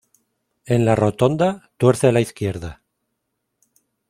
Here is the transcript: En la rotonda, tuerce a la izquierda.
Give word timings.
En 0.65 0.83
la 0.83 0.95
rotonda, 0.95 1.69
tuerce 1.77 2.07
a 2.07 2.11
la 2.11 2.21
izquierda. 2.21 2.81